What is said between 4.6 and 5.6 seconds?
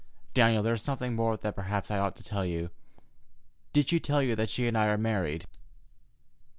and I are married?"